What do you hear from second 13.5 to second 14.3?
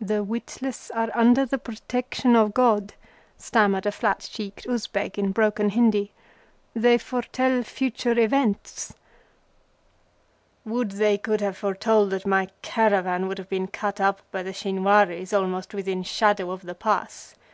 been cut up